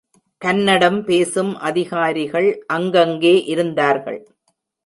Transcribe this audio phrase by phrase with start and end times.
[0.41, 4.21] கன்னடம் பேசும் அதிகாரிகள் அங்கங்கே இருந்தார்கள்.